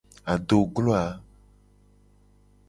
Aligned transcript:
Adoglo 0.33 0.95
a. 1.03 1.03